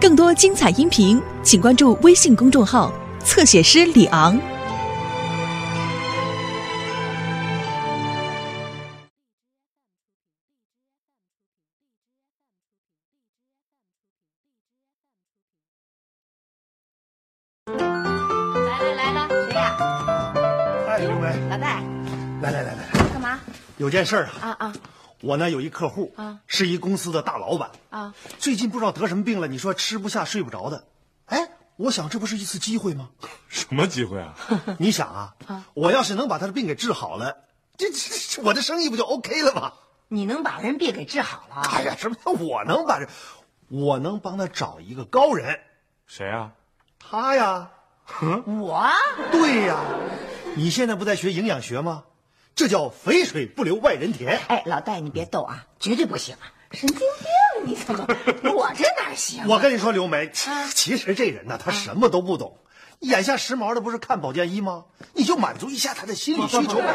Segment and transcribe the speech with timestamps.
[0.00, 2.92] 更多精彩音频，请关注微信公众号
[3.24, 4.38] “侧写师李昂”。
[17.66, 19.76] 来了来了，谁呀？
[20.86, 21.82] 哎，刘梅，老戴，
[22.40, 23.40] 来来来来，干嘛？
[23.78, 24.72] 有件事儿啊，啊啊
[25.20, 28.14] 我呢有一客户啊是一公司的大老板，啊！
[28.38, 30.86] 最近不知道得什么病了，你说吃不下睡不着的，
[31.26, 33.10] 哎，我想这不是一次机会吗？
[33.48, 34.34] 什么机会啊？
[34.78, 37.36] 你想啊，我要是能把他的病给治好了，
[37.76, 37.98] 这 这
[38.36, 39.72] 这我的生意不就 OK 了吗？
[40.08, 41.62] 你能把人病给治好了？
[41.62, 43.08] 哎呀，什么叫我能把人，
[43.68, 45.58] 我能帮他找一个高人，
[46.06, 46.52] 谁啊？
[47.00, 47.70] 他呀，
[48.46, 48.88] 我
[49.32, 49.80] 对呀，
[50.54, 52.04] 你现在不在学营养学吗？
[52.58, 54.40] 这叫肥水不流外人田。
[54.48, 56.50] 哎，老戴，你别逗啊，绝对不行啊！
[56.72, 57.06] 神经病，
[57.66, 58.04] 你怎么？
[58.52, 59.46] 我这哪行啊？
[59.48, 60.28] 我跟你说，刘梅，
[60.74, 62.56] 其实这人呢，他什么都不懂。
[62.98, 64.86] 眼下时髦的不是看保健衣吗？
[65.12, 66.86] 你就满足一下他的心理需求，不就完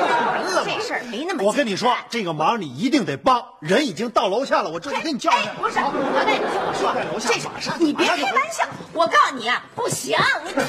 [0.41, 0.69] 了吗？
[0.75, 3.45] 这事儿没那么我跟你说，这个忙你一定得帮。
[3.61, 5.53] 人已经到楼下了，我这就给你叫上哎，。
[5.61, 5.93] 不是，老
[6.25, 8.67] 戴，你听我说这事马上你别开玩笑。
[8.91, 10.51] 我告诉你啊，不行，你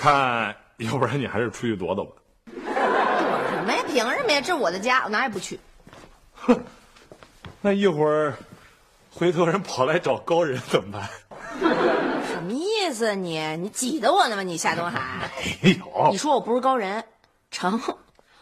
[0.00, 2.12] 看要不然你还是出去躲躲吧。
[2.46, 3.84] 躲什么呀？
[3.86, 4.40] 凭什么呀？
[4.40, 5.60] 这是我的家，我哪也不去。
[6.32, 6.58] 哼
[7.60, 8.34] 那一会儿，
[9.12, 11.10] 回头人跑来找高人怎么办？
[12.26, 13.38] 什么意思啊你？
[13.58, 14.42] 你挤得我呢吗？
[14.42, 15.30] 你夏东海，
[15.60, 17.04] 没有你，说我不是高人，
[17.50, 17.78] 成？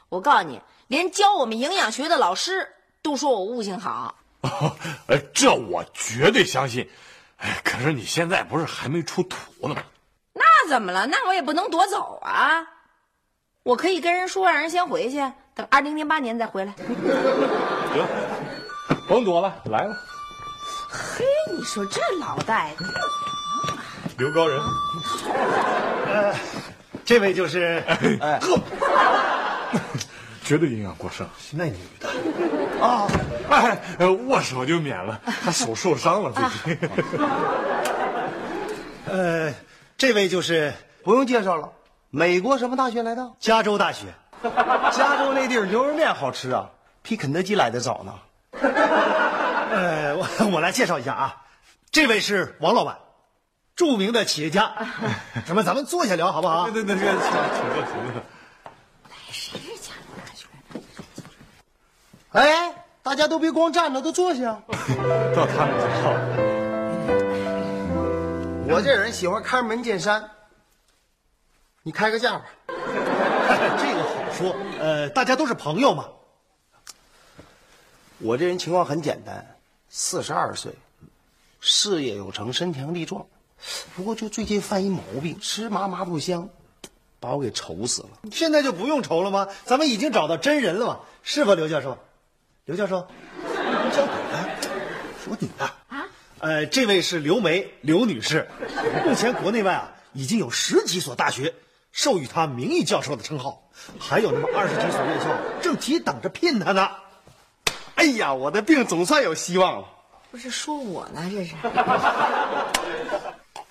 [0.09, 2.69] 我告诉你，连教我们营养学的老师
[3.03, 4.15] 都说我悟性好。
[5.09, 6.89] 哎，这我绝对相信。
[7.39, 9.83] 哎，可是你现在不是还没出土呢吗？
[10.69, 11.07] 那怎么了？
[11.07, 12.63] 那我也不能夺走啊！
[13.63, 15.17] 我可以跟人说，让人先回去，
[15.55, 16.75] 等二零零八年再回来。
[17.95, 18.07] 行，
[19.09, 19.97] 甭躲了，来了，
[20.91, 21.25] 嘿，
[21.57, 22.85] 你说这老戴的，
[24.19, 24.61] 刘高人。
[27.03, 27.83] 这位就是，
[28.21, 28.61] 哎，呵，
[30.45, 31.27] 绝对营养过剩。
[31.51, 32.11] 那女的
[32.87, 33.09] 啊，
[33.49, 36.91] 哎，呃握手就免了，她手受伤了最近。
[39.11, 39.51] 呃，
[39.99, 40.73] 这位就是
[41.03, 41.73] 不用介绍了，
[42.11, 43.33] 美国什么大学来的？
[43.41, 44.07] 加州大学。
[44.93, 46.71] 加州那地儿牛肉面好吃啊，
[47.03, 48.15] 比肯德基来的早呢。
[49.73, 51.43] 呃，我我来介绍一下啊，
[51.91, 52.97] 这位是王老板，
[53.75, 54.73] 著名的企业家。
[55.45, 55.65] 什么？
[55.65, 56.71] 咱们坐下聊好不好？
[56.71, 57.19] 对对对，请请
[57.75, 58.23] 坐，请坐。
[59.33, 62.41] 谁是加州大学的？
[62.41, 64.63] 哎，大家都别光站着，都坐下。
[65.35, 66.48] 到他们介绍了。
[68.71, 70.31] 我这人喜欢开门见山，
[71.83, 72.45] 你开个价吧。
[72.69, 74.55] 这个好说。
[74.79, 76.07] 呃，大家都是朋友嘛。
[78.19, 79.57] 我这人情况很简单，
[79.89, 80.75] 四十二岁，
[81.61, 83.27] 事业有成，身强力壮，
[83.97, 86.51] 不过就最近犯一毛病，吃嘛嘛不香，
[87.21, 88.09] 把我给愁死了。
[88.31, 89.49] 现在就不用愁了吗？
[89.65, 91.97] 咱们已经找到真人了嘛，是吧，刘教授？
[92.67, 93.01] 刘教授，
[93.97, 94.47] 叫你呢，
[95.25, 95.71] 说你呢。
[96.41, 98.49] 呃，这位是刘梅，刘女士。
[99.05, 101.55] 目前国内外啊，已经有十几所大学
[101.93, 103.69] 授予她名誉教授的称号，
[103.99, 105.27] 还有那么二十几所院校
[105.61, 106.89] 正提等着聘她呢。
[107.97, 109.89] 哎呀，我的病总算有希望了，
[110.31, 111.55] 不是说我呢，这是。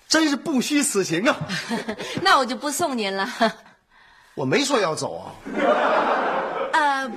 [0.10, 1.36] 真是不虚此行啊！
[2.24, 3.28] 那我就不送您了。
[4.36, 5.36] 我没说要走啊。
[6.72, 7.16] 呃，不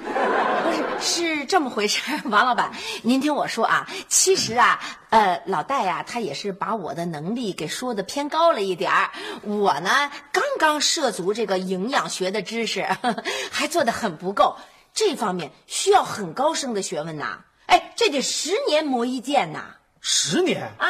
[1.00, 2.70] 是，这么回事，王老板，
[3.02, 9.10] 您听我说啊，其实啊，呃，老戴呀、他也是把我的能力给说的偏高了一点儿。
[9.42, 12.86] 我呢，刚刚涉足这个营养学的知识，
[13.50, 14.56] 还做的很不够，
[14.92, 17.40] 这方面需要很高深的学问呐。
[17.66, 19.76] 哎，这得十年磨一剑呐！
[20.00, 20.88] 十年啊，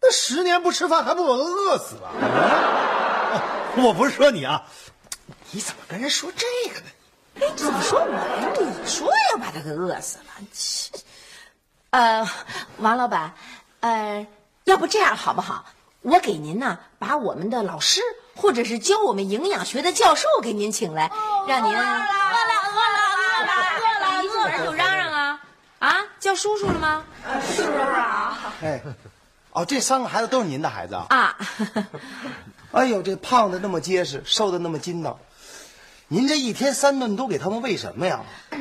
[0.00, 2.10] 那十年不吃饭还不把我饿死了？
[3.82, 4.64] 我不是说你啊，
[5.52, 6.86] 你怎么跟人说这个呢？
[7.40, 8.52] 哎，怎么说我呀？
[8.58, 10.24] 你说要把他给饿死了？
[10.52, 10.90] 切
[11.90, 12.28] 呃，
[12.78, 13.34] 王老板，
[13.80, 14.26] 呃，
[14.64, 15.64] 要不这样好不好？
[16.02, 18.00] 我给您呢，把我们的老师
[18.34, 21.10] 或者是教我们营养学的教授给您请来，
[21.46, 25.40] 让您饿了饿了饿了饿了，你怎么就嚷嚷啊？
[25.78, 27.04] 啊，叫叔叔了吗？
[27.54, 28.80] 叔叔啊，哎，
[29.52, 31.06] 哦，这三个孩子都是您的孩子啊？
[31.08, 31.36] 啊，
[32.72, 35.18] 哎呦，这胖的那么结实，瘦的那么筋道，
[36.12, 38.20] 您这一天三顿都给他们喂什么呀？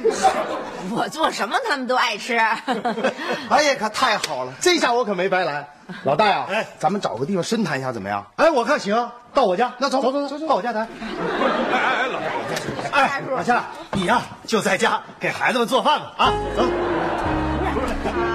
[0.89, 2.37] 我做什么他们都爱吃。
[3.51, 5.67] 哎呀，可太好了，这下我可没白来。
[6.05, 8.25] 老大呀，哎咱们找个地方深谈一下怎么样？
[8.37, 10.87] 哎，我看行，到我家，那走走走走走到我家谈。
[11.73, 16.63] 哎哎哎，老大，哎，老夏，你呀就在家给孩子们做饭吧啊，走。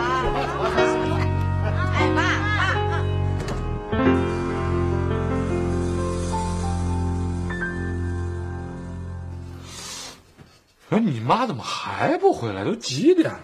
[10.90, 12.64] 哎，你妈怎么还不回来？
[12.64, 13.40] 都几点了？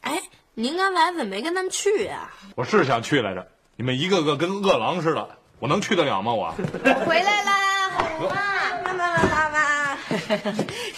[0.00, 0.20] 哎，
[0.54, 3.46] 您刚才怎么没跟他们去呀、我是想去来着，
[3.76, 5.28] 你们一个个跟饿狼似的，
[5.60, 6.32] 我能去得了吗？
[6.32, 7.90] 我我回来啦，
[8.84, 9.98] 妈妈妈妈妈，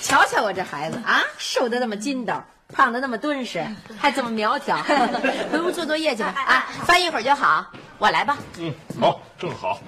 [0.01, 2.43] 瞧瞧我这孩子啊，瘦的那么筋道，
[2.73, 3.63] 胖的那么敦实，
[3.99, 4.79] 还这么苗条，
[5.53, 7.67] 回屋做作业去吧啊，翻一会儿就好，
[7.99, 8.39] 我来吧。
[8.59, 9.81] 嗯，好，正好。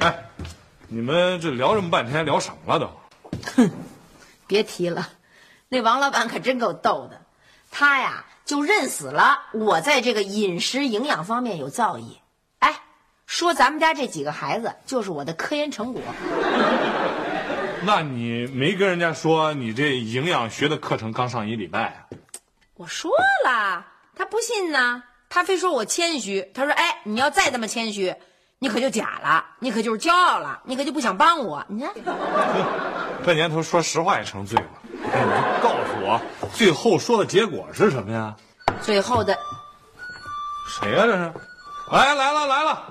[0.00, 0.12] 哎，
[0.88, 3.70] 你们这聊这么半天，聊什么了都？
[4.52, 5.08] 别提了，
[5.68, 7.22] 那王老板可真够逗的，
[7.70, 12.18] 他呀就认死了我在这个饮食营养方面有造诣。
[12.58, 12.82] 哎，
[13.26, 16.02] 说咱们家这几个孩子就是我的科研成果。
[17.84, 22.06] 那你没跟人家说你这营养学的课程刚上一礼拜啊？
[22.74, 23.10] 我说
[23.46, 26.50] 了，他不信呢，他非说我谦虚。
[26.54, 28.14] 他说：“哎，你要再这么谦虚，
[28.62, 31.92] 你可就假了，你可就是骄傲了，你可就不想帮我。”你看，
[33.26, 34.68] 这年头说实话也成罪了。
[35.12, 36.20] 哎，你就告诉我，
[36.54, 38.36] 最后说的结果是什么呀？
[38.80, 39.36] 最后的
[40.68, 41.32] 谁呀、这是？
[41.90, 42.84] 来来了来了。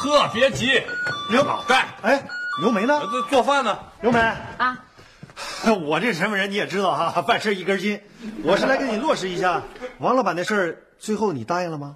[0.00, 0.82] 呵，别急，
[1.30, 2.26] 刘老戴，哎，
[2.60, 3.00] 刘梅呢？
[3.12, 3.78] 这做饭呢。
[4.00, 4.18] 刘梅，
[4.58, 4.76] 啊，
[5.86, 8.02] 我这什么人你也知道哈、 办事一根筋。
[8.42, 9.62] 我是来给你落实一下
[9.98, 11.94] 王老板的事儿，最后你答应了吗？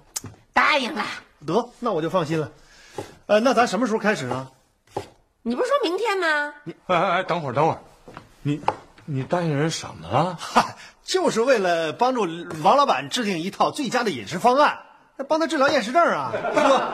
[0.53, 1.03] 答应了。
[1.45, 2.51] 得，那我就放心了。
[3.25, 4.49] 呃，那咱什么时候开始呢？
[5.43, 6.53] 你不是说明天吗？
[6.65, 7.79] 你哎哎哎，等会儿等会儿，
[8.43, 8.61] 你
[9.05, 10.37] 你答应人什么了？
[10.39, 12.27] 嗨，就是为了帮助
[12.63, 14.79] 王老板制定一套最佳的饮食方案，
[15.27, 16.31] 帮他治疗厌食症啊。
[16.53, 16.91] 呵，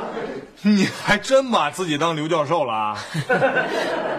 [0.61, 2.97] 你还真把自己当刘教授了啊？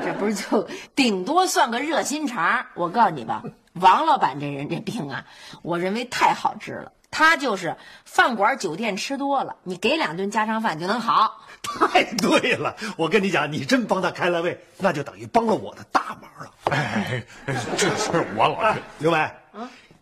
[0.05, 2.67] 这不是就顶多算个热心肠。
[2.75, 3.43] 我告诉你吧，
[3.73, 5.25] 王老板这人这病啊，
[5.63, 6.93] 我认为太好治了。
[7.11, 11.43] 他就是饭馆酒店吃多了，你给两顿家常饭就能好。
[11.63, 16.53] 太对了，我跟你讲，你真帮他开了胃，那就等于帮了我的大忙了。
[16.71, 19.31] 哎，哎这事儿我老觉刘梅，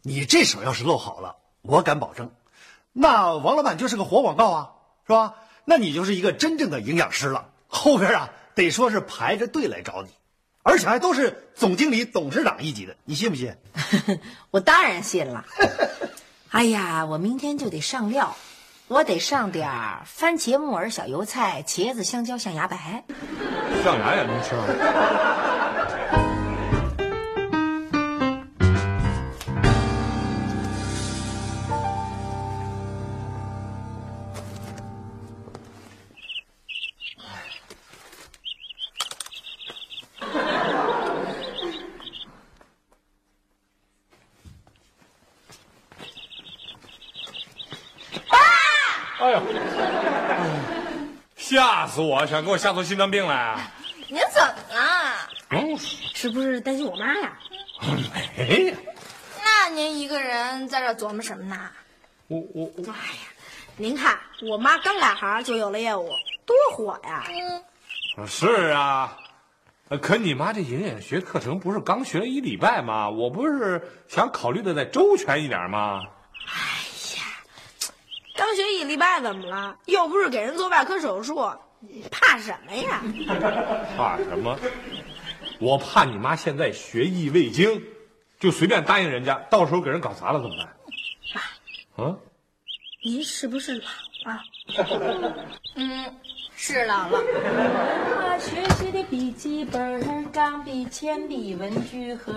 [0.03, 2.31] 你这手要是露好了，我敢保证，
[2.93, 4.71] 那王老板就是个活广告啊，
[5.07, 5.35] 是吧？
[5.65, 7.49] 那你就是一个真正的营养师了。
[7.69, 10.11] 后边啊，得说是排着队来找你，
[10.63, 13.57] 而且还都是总经理、董事长一级的，你信不信？
[14.51, 15.45] 我当然信了。
[16.57, 18.35] 哎呀，我明天就得上料，
[18.89, 23.05] 我得上点儿番茄、木耳、小油菜、茄子、香蕉、象牙白。
[23.85, 24.55] 象牙也能吃
[51.97, 52.27] 死我！
[52.27, 53.73] 想给我吓出心脏病来啊！
[54.07, 55.17] 您怎么了？
[55.49, 57.33] 嗯，是不是担心我妈呀？
[58.37, 58.77] 没呀，
[59.43, 61.59] 那您一个人在这琢磨什么呢？
[62.29, 63.33] 我我我，哎呀，
[63.79, 66.11] 您看我妈刚改行就有了业务，
[66.45, 67.25] 多火呀！
[68.27, 69.17] 是啊，
[69.89, 73.09] 呃可你妈这营养学课程不是刚学了一礼拜吗？
[73.09, 76.03] 我不是想考虑的再周全一点吗？
[76.47, 76.53] 哎
[77.17, 77.25] 呀
[78.37, 79.75] 刚学一礼拜怎么了？
[79.87, 81.66] 又不是给人做外科手术，你
[82.11, 83.03] 怕什么呀？
[83.97, 84.59] 怕什么？
[85.59, 87.83] 我怕你妈现在学艺未精，
[88.39, 92.07] 就随便答应人家，到时候给人搞砸了怎么办？
[92.07, 92.17] 啊？
[93.05, 94.43] 您是不是老了？
[95.77, 96.15] 嗯，
[96.57, 97.21] 是姥姥。
[97.21, 102.33] 我学习的笔记本、钢笔、铅笔、文具盒，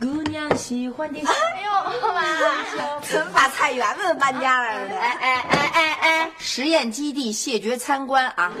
[0.00, 1.20] 姑娘喜欢的。
[1.20, 1.70] 哎呦，
[2.12, 4.96] 妈，怎么把菜园子搬家来了呢？
[4.96, 8.52] 哎哎哎哎哎，实验基地谢绝参观啊！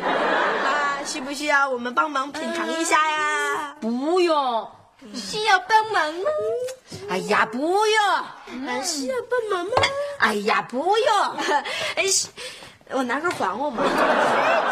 [0.64, 3.76] 啊，需不需要我们帮忙品尝一下呀？
[3.80, 4.68] 不用，
[5.14, 6.30] 需要帮忙吗？
[7.10, 9.72] 哎呀，不用，嗯，需要帮忙吗？
[10.18, 11.36] 哎呀，不用，
[11.96, 12.04] 哎，
[12.90, 13.82] 我拿根黄瓜嘛。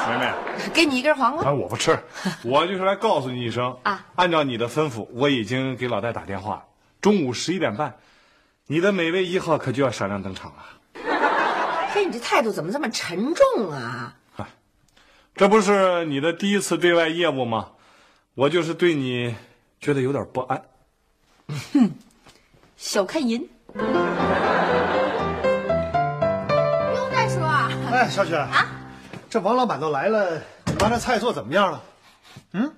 [0.08, 0.32] 梅梅，
[0.74, 1.44] 给你一根黄瓜。
[1.44, 1.98] 啊，我不吃，
[2.44, 4.06] 我就是来告诉你一声啊。
[4.16, 6.66] 按照你的吩咐，我已经给老戴打电话，
[7.00, 7.96] 中午十一点半，
[8.66, 10.64] 你的美味一号可就要闪亮登场了。
[11.94, 14.16] 嘿，你这态度怎么这么沉重啊？
[15.36, 17.68] 这不是你的第一次对外业务吗？
[18.34, 19.34] 我就是对你
[19.80, 20.62] 觉得有点不安。
[21.72, 21.92] 哼
[22.76, 23.48] 小看人。
[28.10, 28.66] 小雪啊，
[29.30, 31.82] 这王老板都来了，你妈这菜做怎么样了？
[32.52, 32.74] 嗯，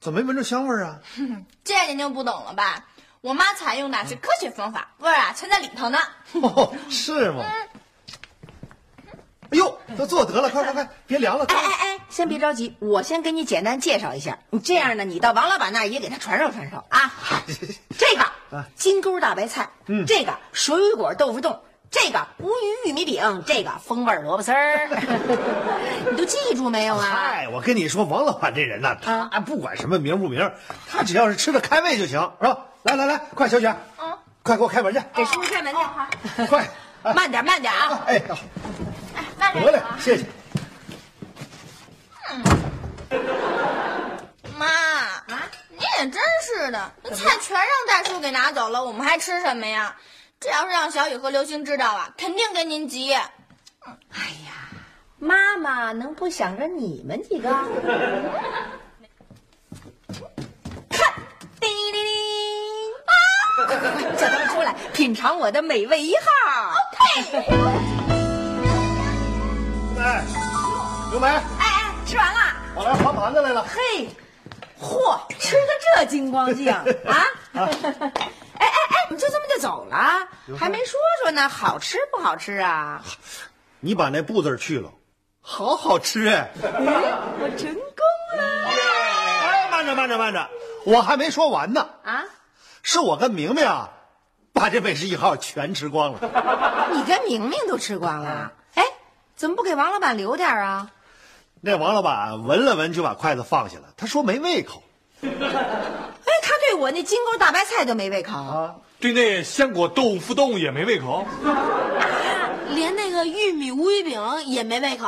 [0.00, 1.00] 怎么没闻着香味儿啊？
[1.64, 2.84] 这您就不懂了吧？
[3.20, 5.98] 我妈采用的是科学方法，味儿啊全在里头呢。
[6.34, 7.42] 哦，是吗？
[9.50, 11.44] 哎呦，都做得了，快快快，别凉了！
[11.46, 14.38] 哎哎哎，先别着急，我先给你简单介绍一下。
[14.50, 17.12] 你这样呢，你到王老板那儿也给他传授传授啊。
[17.98, 21.62] 这个金钩大白菜，嗯，这个水果豆腐冻，
[21.92, 24.88] 这个无鱼玉米饼，这个风味萝卜丝儿，
[26.10, 27.06] 你都记住没有啊？
[27.12, 30.50] 嗨，我跟你说，王老板这人呐，他不管什么名不名，
[30.90, 32.58] 他只要是吃的开胃就行，是吧？
[32.82, 36.66] 来来来，快，小雪，嗯，快给我开门去，给叔叔开门去， 快，
[37.14, 38.00] 慢点慢点啊！
[38.06, 38.22] 哎，
[39.38, 40.24] 那得嘞，谢谢。
[44.56, 49.94] 妈啊，你也真是的，那菜全让大叔给拿走了，我们还吃什么呀？
[50.42, 53.12] 这要是让小雨和刘星知道了，肯定跟您急。
[53.14, 53.22] 哎
[54.44, 54.68] 呀，
[55.20, 57.48] 妈妈能不想着你们几个？
[60.90, 61.14] 看，
[61.60, 62.10] 叮铃铃
[63.06, 63.14] 啊！
[63.54, 66.22] 快快快，叫他们出来品尝我的美味一号。
[66.98, 67.22] 哎，
[71.12, 72.40] 刘梅，哎哎，吃完了。
[72.74, 73.64] 我来划盘子来了。
[73.64, 74.08] 嘿，
[74.80, 76.84] 嚯，吃的这精光净啊！
[79.62, 80.28] 走了？
[80.58, 83.00] 还没说说呢，好吃不好吃啊？
[83.78, 84.90] 你把那“不”字去了，
[85.40, 86.50] 好好吃哎！
[86.60, 88.02] 我成功
[88.36, 88.42] 了！
[88.66, 90.48] 哎，慢着慢着慢着，
[90.84, 91.88] 我还没说完呢。
[92.02, 92.24] 啊，
[92.82, 93.90] 是我跟明明啊，
[94.52, 96.18] 把这美食一号全吃光了。
[96.92, 98.52] 你跟明明都吃光了？
[98.74, 98.84] 哎，
[99.36, 100.90] 怎么不给王老板留点啊？
[101.60, 104.82] 那王老板闻了闻就把筷子放下了，他说没胃口。
[105.22, 111.26] 哎，他对我那金钩大白菜都没胃口啊，对那鲜果豆腐冻也没胃口。
[112.70, 115.06] 连那个玉米乌鱼饼也没胃口，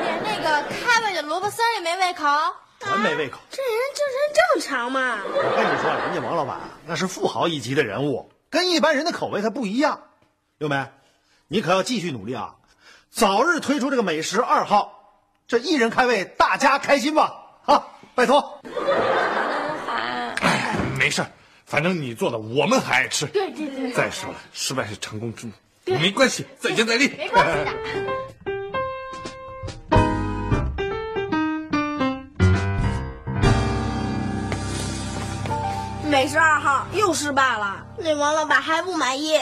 [0.00, 2.24] 连那个开胃的萝卜丝也没胃口。
[2.80, 3.38] 全没胃口。
[3.50, 5.18] 这人精神正常嘛？
[5.24, 10.00] 我跟你说，人家王老板那是富豪一级的人物，跟一般人的口味他不一样。
[10.56, 10.86] 六梅，
[11.48, 12.54] 你可要继续努力啊，
[13.10, 17.34] 早日推出这个美食二号，这一人开胃，大家开心吧！
[17.66, 18.58] 啊，拜托。
[20.40, 21.30] 哎，没事儿，
[21.66, 23.26] 反正你做的我们还爱吃。
[23.26, 25.52] 对对对，再说了，失败是成功之母，
[25.84, 27.08] 没关系，再接再厉。
[27.08, 27.72] 没关系的。
[36.08, 39.40] 美食二号又失败了，那王老板还不满意。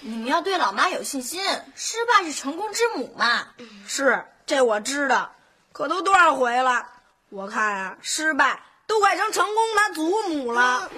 [0.00, 1.42] 你们要对老妈有信心，
[1.76, 3.48] 失败是成功之母嘛。
[3.86, 5.30] 是，这我知道。
[5.72, 6.86] 可都多少回了？
[7.28, 10.90] 我看啊，失败都快成成功他祖母了。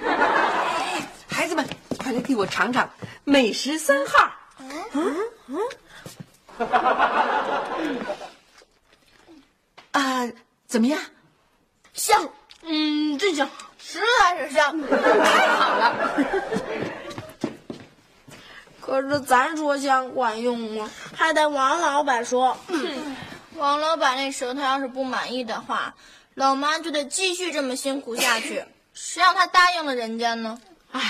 [1.28, 2.90] 孩子们，快来替我尝尝
[3.24, 4.30] 美食三号。
[4.92, 5.16] 嗯
[5.48, 5.58] 嗯
[9.92, 10.32] 啊，
[10.66, 11.00] 怎么样？
[11.92, 12.28] 香，
[12.62, 13.48] 嗯，真香，
[13.78, 15.94] 实在是香，太好了。
[18.80, 20.90] 可是咱说香管用吗？
[21.16, 22.56] 还得王老板说。
[23.56, 25.94] 王老板那舌头要是不满意的话，
[26.34, 28.64] 老妈就得继续这么辛苦下去。
[28.92, 30.60] 谁让她答应了人家呢？
[30.92, 31.00] 唉，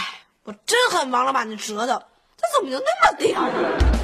[0.45, 2.03] 我真恨王老板的舌头，
[2.37, 4.04] 他怎么就那么叼？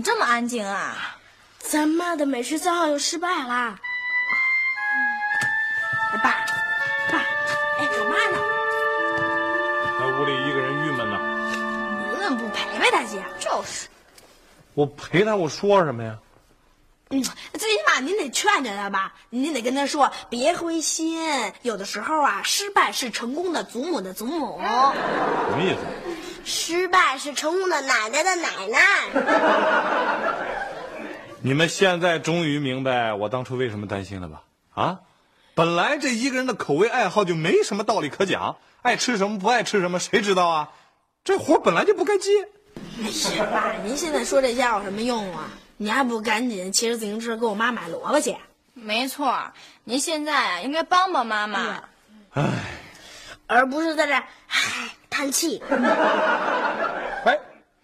[0.00, 1.16] 么这么安静啊？
[1.58, 3.78] 咱妈的美食三号又失败啦！
[6.22, 6.30] 爸，
[7.12, 7.18] 爸，
[7.78, 8.38] 哎，我妈呢？
[10.00, 11.20] 在屋里一个人郁闷呢。
[12.12, 13.22] 你怎么不陪陪她去？
[13.38, 13.88] 就是，
[14.72, 16.16] 我陪他，我说什么呀？
[17.10, 21.20] 嗯，最起码您得劝劝他吧，您得跟他说别灰心，
[21.60, 25.80] 有的时候啊，失败是成功的祖母的祖母，什么意思？
[26.50, 28.80] 失败是成功的奶奶的奶奶。
[31.40, 34.42] 你们现在终于明白我当初为什么担心了吧？
[34.74, 35.00] 啊，
[35.54, 40.70] 本来这一个人的口味爱好就没什么道理可讲，爱吃什么不爱吃什么，谁知道啊？
[41.24, 42.30] 这活本来就不该接。
[43.02, 43.72] 哎呀，爸？
[43.84, 45.48] 您现在说这些有什么用啊？
[45.76, 48.36] 你还不赶紧骑着自行车给我妈买萝卜去？
[48.74, 49.52] 没错，
[49.84, 51.84] 您现在啊应该帮帮妈妈。
[53.50, 54.14] 而不是在这
[55.10, 55.60] 叹气。
[57.24, 57.36] 哎，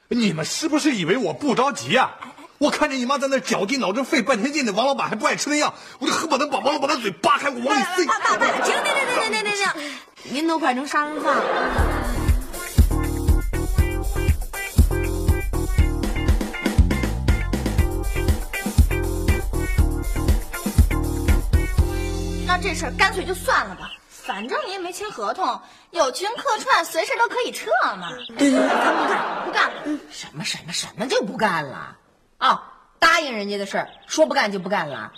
[0.09, 2.15] 你们是不是以为我不着急啊？
[2.59, 8.07] 我看见你妈在那绞尽脑汁费半天劲的，王老板还不爱吃那样，我就恨不得把王老板的嘴扒开，我往里塞。
[8.07, 9.93] 爸爸爸，停停停停停停停！
[10.33, 11.45] 您都快成杀人犯了。
[22.47, 23.91] 那这事儿干脆就算了吧，
[24.27, 25.61] 反正你也没签合同，
[25.93, 28.11] 友情客串随时都可以撤嘛。
[28.37, 30.01] 对对对，咱不干不干了。
[30.11, 31.97] 什么什么什么就不干了？
[32.41, 32.61] 哦，
[32.99, 35.13] 答应人家的事儿说不干就不干了，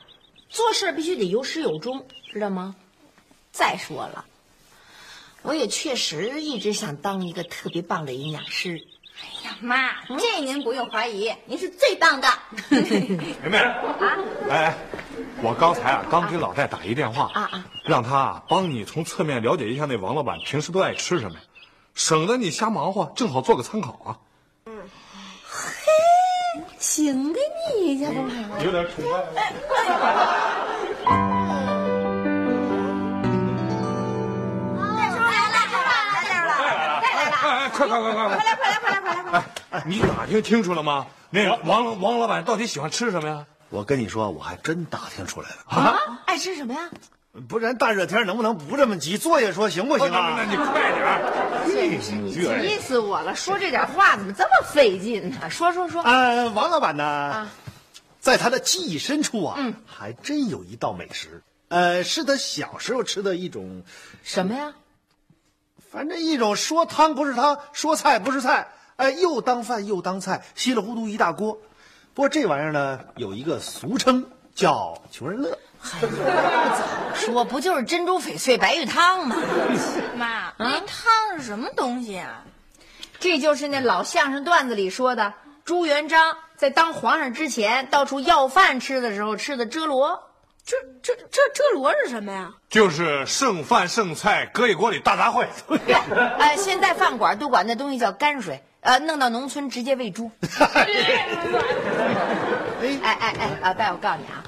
[0.50, 2.76] 做事必须得有始有终，知道吗？
[3.50, 4.26] 再说了，
[5.42, 8.86] 我也确实一直想当一个特别棒的营养师。
[9.20, 12.28] 哎呀妈，这您不用怀疑，您是最棒的。
[12.70, 14.78] 梅梅啊，哎，
[15.42, 21.36] 我刚才啊刚给老戴打一电话啊啊，让他啊帮你从侧面了解一下那王老板平时都爱吃什么，
[21.94, 24.18] 省得你瞎忙活，正好做个参考啊。
[24.66, 24.72] 嗯，
[25.48, 27.34] 嘿行啊
[27.74, 29.20] 你，这不有点宠爱。
[29.40, 29.52] 哎，
[37.70, 38.28] 快快快快快！
[38.28, 39.22] 快来快来快来快来！
[39.22, 39.44] 快来！
[39.70, 41.06] 哎，你打听清楚了吗？
[41.30, 43.46] 那个王王老板到底喜欢吃什么呀？
[43.70, 46.88] 我跟你说，我还真打听出来了，啊，爱吃什么呀？
[47.48, 49.18] 不然大热天能不能不这么急？
[49.18, 50.46] 坐下说行不行啊那啊？
[50.50, 50.90] 你快
[51.70, 53.36] 点急死我了！
[53.36, 55.50] 说这点话怎么这么费劲呢？
[55.50, 57.48] 说说说，呃，王老板呢，
[58.18, 63.84] 在他的记忆深处啊，还真有一道美食，呃，是他小时候吃的一种，
[64.24, 64.72] 什么呀？
[65.92, 71.58] 反正一种说汤不是汤，说菜不是菜，哎，又当饭又当菜，稀里糊涂一大锅。
[72.18, 75.56] 不过这玩意儿呢，有一个俗称叫穷人乐。
[77.14, 79.36] 说不就是珍珠翡翠白玉汤吗？
[80.18, 82.42] 妈，那汤是什么东西啊？
[83.20, 85.32] 这就是那老相声段子里说的，
[85.64, 90.27] 朱元璋在当皇上之前到处要饭吃的时候吃的遮罗。
[90.68, 92.52] 这这这这罗是什么呀？
[92.68, 95.46] 就是剩饭剩菜搁一锅里大杂烩。
[96.38, 100.30] 哎，现在饭馆都管那东西叫泔水，呃，弄到农村直接喂猪。
[102.82, 104.44] 哎 哎哎，老戴，我告诉你啊，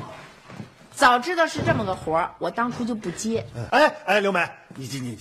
[0.94, 3.46] 早知道是这么个活儿，我当初就不接。
[3.70, 5.18] 哎哎，刘梅，你你你，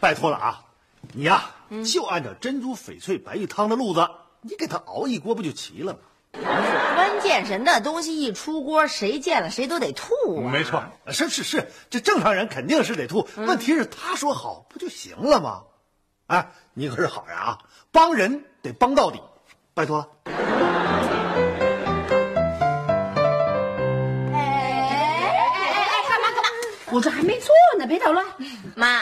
[0.00, 0.62] 拜托了啊！
[1.12, 1.44] 你呀、
[1.84, 4.08] 就按照珍珠翡翠白玉汤的路子，
[4.40, 5.98] 你给他熬一锅不就齐了吗？
[6.32, 10.50] 关键是那东西一出锅，谁见了谁都得吐啊！
[10.50, 13.28] 没错，是是是，这正常人肯定是得吐。
[13.36, 15.64] 问题是他说好不就行了吗？
[16.26, 17.58] 哎，你可是好人啊，
[17.90, 19.20] 帮人得帮到底，
[19.74, 20.08] 拜托了。
[26.90, 28.26] 我这还没做呢，别捣乱。
[28.74, 29.00] 妈，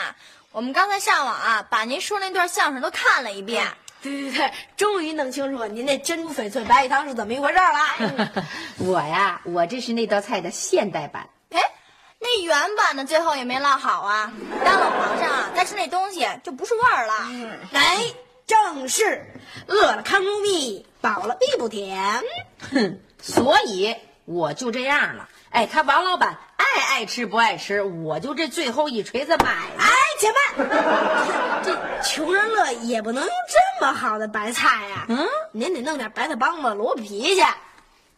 [0.53, 3.67] 我们刚才上网啊，把您说那段相声都看了一遍。
[4.03, 8.45] 对对对，终于弄清楚您那珍珠翡翠白玉汤是怎么一回事了。
[8.79, 11.29] 我呀，我这是那道菜的现代版。
[11.51, 11.61] 哎，
[12.19, 14.33] 那原版的最后也没落好啊！
[14.65, 17.15] 当了皇上啊，再吃那东西就不是味儿了。
[17.73, 18.05] 哎，
[18.47, 19.27] 正是，
[19.67, 22.23] 饿了糠不蜜，饱了必不甜。
[22.73, 25.29] 哼，所以我就这样了。
[25.51, 29.81] 哎，他王老板爱爱吃不爱吃，我就这最后一锤子买了。
[29.81, 37.45] 哎，且慢， 这穷人乐也不能用这么好的白菜呀、嗯，您得弄点白菜帮子、萝卜皮去。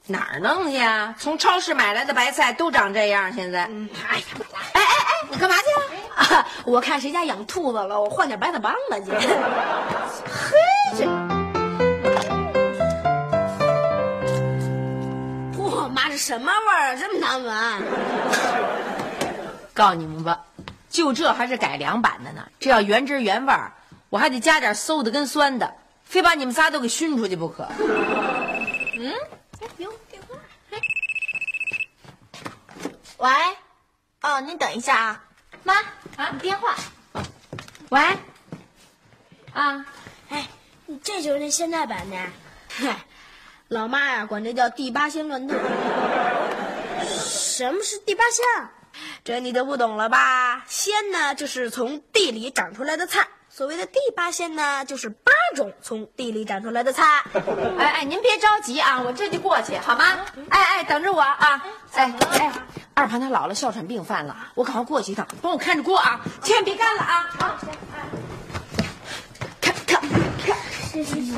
[0.07, 1.15] 哪儿弄去啊？
[1.19, 3.61] 从超市买来的白菜都长这样，现在。
[3.63, 4.25] 哎呀，
[4.73, 5.63] 哎哎哎，你干嘛去
[6.15, 6.37] 啊？
[6.37, 9.29] 啊我看谁家养兔子了，我换点白菜帮子去。
[16.13, 16.97] 我妈这什么味儿啊？
[16.97, 17.83] 这么难闻？
[19.73, 20.45] 告诉你们吧，
[20.91, 22.47] 就这还是改良版的呢。
[22.61, 23.73] 这要原汁原味儿，
[24.11, 27.67] 我还得加点馊的跟酸的，非把你们仨都给熏出去不可。
[27.79, 29.11] 嗯，
[29.61, 30.37] 哎，有电话。
[30.71, 30.79] 哎
[33.17, 33.31] 喂，
[34.21, 35.25] 哦，您等一下啊，
[35.63, 35.75] 妈
[36.17, 36.77] 啊，你电话。
[37.89, 38.01] 喂，
[39.55, 39.87] 啊，
[40.29, 40.47] 哎，
[41.03, 42.17] 这就是那现代版的。
[43.73, 45.59] 老妈呀，管这叫第八仙乱炖。
[47.09, 48.45] 什么是第八仙？
[49.25, 50.63] 这你就不懂了吧？
[50.69, 53.27] 仙呢，就是从地里长出来的菜。
[53.49, 57.23] 所谓的第八仙呢，就是八种从地里长出来的菜。
[57.79, 60.19] 哎哎，您别着急啊，我这就过去，好吗？
[60.51, 61.65] 哎哎，等着我啊！
[61.95, 62.53] 哎哎，
[62.93, 67.31] 二胖他姥姥哮喘病犯了，我赶快过去一趟，帮我看着锅啊，千万别干了啊！
[67.39, 67.59] 啊，
[69.63, 69.99] 看看
[70.45, 70.59] 看，
[70.93, 71.33] 是是是，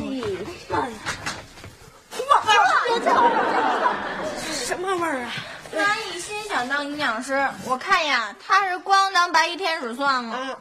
[4.66, 5.32] 什么味儿啊？
[5.76, 10.58] 阿姨心想当营养师，我看呀，她是光当白衣天使算了。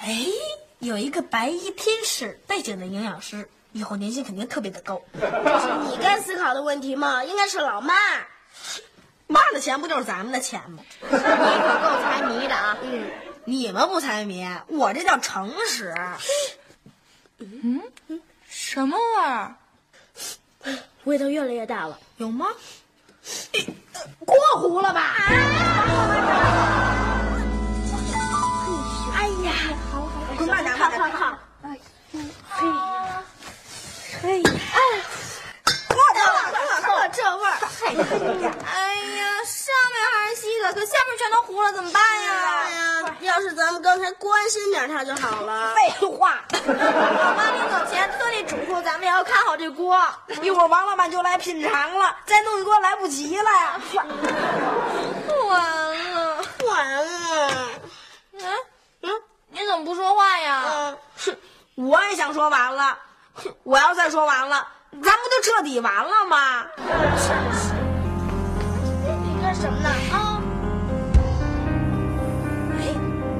[0.00, 0.26] 哎，
[0.80, 5.00] 有一个白衣天使背景的营养师，以后年薪肯定特别的高。
[5.20, 7.22] 这是你该思考的问题吗？
[7.24, 7.94] 应该是老妈。
[9.28, 10.82] 妈的钱不就是咱们的钱吗？
[11.00, 11.24] 你可够
[12.02, 12.76] 财迷的啊！
[12.82, 13.06] 嗯，
[13.44, 15.94] 你们不财迷，我这叫诚实。
[17.38, 17.80] 嗯，
[18.46, 19.54] 什么味儿？
[21.04, 22.46] 味道越来越大了，有吗？
[24.24, 25.14] 过糊了吧？
[29.14, 29.52] 哎呀，
[29.90, 31.38] 好好，快慢点，慢点，好。
[31.62, 31.78] 哎，
[32.12, 32.20] 嘿，
[34.22, 35.11] 嘿，哎，这
[37.12, 42.32] 这这味儿，哎呀，哎呀，上面还是稀的，可下面全都糊了，怎么办呀？
[42.64, 45.74] 哎呀，要是咱们刚才关心点它就好了。
[45.74, 49.98] 废话，我妈临走前特地嘱咐咱们也要看好这锅，
[50.42, 53.80] 一会儿王老板就来品尝了，再弄一锅来不及了呀。
[55.48, 57.68] 完了，完了。
[58.32, 58.42] 嗯
[59.02, 59.10] 嗯，
[59.50, 60.62] 你怎么不说话呀？
[60.66, 61.36] 嗯，哼，
[61.74, 62.98] 我也想说完了。
[63.34, 64.66] 哼，我要再说完了，
[65.00, 66.66] 咱不就彻底完了吗？
[66.76, 67.72] 真是。
[69.24, 69.88] 你干什么呢？
[70.12, 70.40] 啊！
[72.78, 72.80] 哎，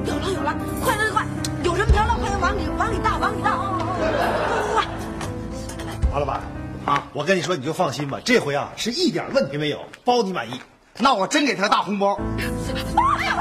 [0.05, 1.25] 有了有了，快快快！
[1.63, 3.77] 有什么调料，快往里往里倒，往里倒！
[4.73, 4.83] 快！
[6.11, 6.41] 王老板
[6.85, 10.59] 啊，我跟你说，你就放心吧，这回啊是一点问题没有，包你满意。
[10.97, 12.19] 那我真给他个大红包。
[12.37, 12.43] 哎
[13.25, 13.35] 呀，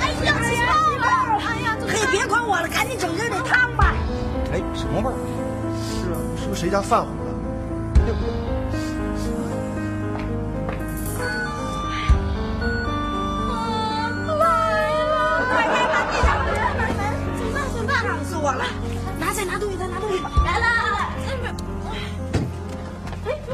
[0.00, 0.74] 哎呀，哎呀！
[1.46, 3.94] 哎呀，嘿，别管我了，赶紧整热这汤吧。
[4.52, 5.14] 哎，什么味儿？
[6.58, 7.30] 谁家饭糊了？
[14.34, 14.42] 来
[15.04, 15.14] 了！
[15.46, 17.00] 快开门，地上有人，门门，
[17.38, 17.62] 怎么办？
[17.72, 17.92] 怎么办？
[18.04, 18.64] 烫死我了！
[19.20, 20.32] 拿再拿东西，再拿东西吧。
[20.44, 20.66] 来了！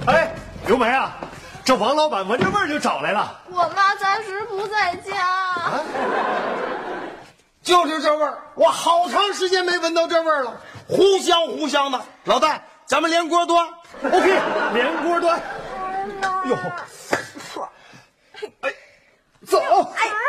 [0.06, 0.34] 哎，
[0.66, 1.14] 刘梅啊，
[1.62, 3.38] 这王老板闻着味儿就找来了。
[3.50, 5.12] 我妈暂时不在家。
[7.62, 10.54] 就是这味儿，我好长时间没闻到这味儿了，
[10.88, 12.00] 糊香糊香的。
[12.24, 13.66] 老戴，咱们连锅端。
[14.02, 14.40] OK，
[14.72, 15.40] 连锅端。
[16.44, 16.56] 哟，
[18.60, 18.74] 哎，
[19.46, 19.58] 走。
[19.58, 19.62] 哎
[19.96, 20.23] 哎哎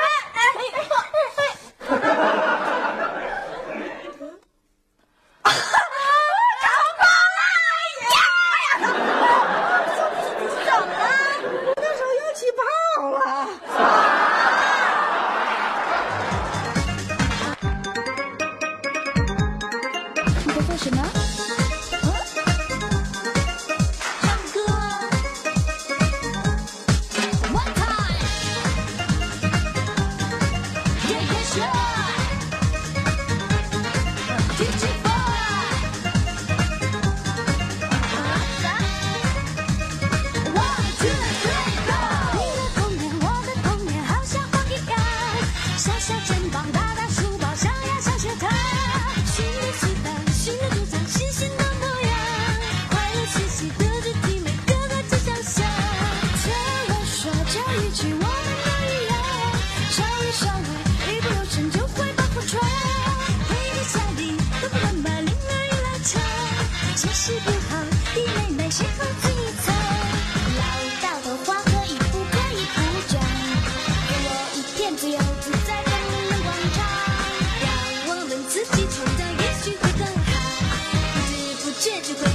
[81.80, 82.35] 这就会。